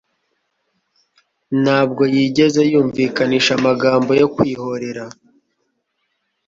[1.61, 5.03] ntabwo yigeze yumvikanisha amagambo yo kwihorera.